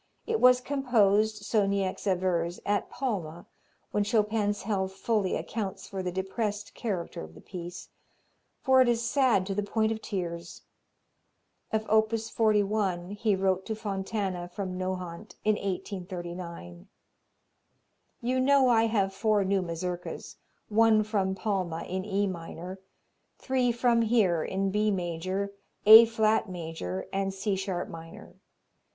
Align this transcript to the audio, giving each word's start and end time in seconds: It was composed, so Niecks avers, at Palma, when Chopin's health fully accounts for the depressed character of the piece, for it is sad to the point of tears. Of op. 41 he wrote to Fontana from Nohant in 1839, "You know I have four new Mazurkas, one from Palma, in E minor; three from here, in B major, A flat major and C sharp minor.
It 0.25 0.39
was 0.41 0.61
composed, 0.61 1.43
so 1.45 1.67
Niecks 1.67 2.07
avers, 2.07 2.59
at 2.65 2.89
Palma, 2.89 3.45
when 3.91 4.03
Chopin's 4.03 4.63
health 4.63 4.93
fully 4.93 5.35
accounts 5.35 5.87
for 5.87 6.01
the 6.01 6.11
depressed 6.11 6.73
character 6.73 7.21
of 7.21 7.35
the 7.35 7.39
piece, 7.39 7.89
for 8.63 8.81
it 8.81 8.87
is 8.87 9.07
sad 9.07 9.45
to 9.45 9.53
the 9.53 9.61
point 9.61 9.91
of 9.91 10.01
tears. 10.01 10.63
Of 11.71 11.87
op. 11.87 12.09
41 12.09 13.11
he 13.11 13.35
wrote 13.35 13.63
to 13.67 13.75
Fontana 13.75 14.47
from 14.47 14.75
Nohant 14.75 15.35
in 15.45 15.53
1839, 15.53 16.87
"You 18.21 18.39
know 18.39 18.69
I 18.69 18.87
have 18.87 19.13
four 19.13 19.43
new 19.43 19.61
Mazurkas, 19.61 20.37
one 20.67 21.03
from 21.03 21.35
Palma, 21.35 21.83
in 21.83 22.05
E 22.05 22.25
minor; 22.25 22.79
three 23.37 23.71
from 23.71 24.01
here, 24.01 24.43
in 24.43 24.71
B 24.71 24.89
major, 24.89 25.53
A 25.85 26.05
flat 26.07 26.49
major 26.49 27.07
and 27.13 27.31
C 27.31 27.55
sharp 27.55 27.87
minor. 27.87 28.33